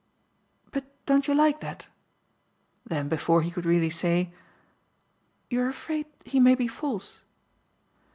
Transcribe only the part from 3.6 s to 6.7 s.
really say: "You're afraid he may be